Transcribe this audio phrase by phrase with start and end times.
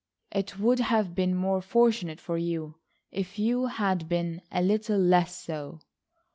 [0.31, 2.73] "It would have been more fortunate for you
[3.11, 5.79] if you had been a little less so."